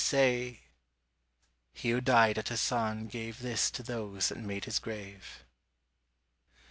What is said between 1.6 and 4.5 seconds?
_He who died at Asan gave This to those that